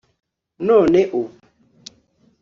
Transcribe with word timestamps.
none 0.67 0.99
ubu 1.21 1.35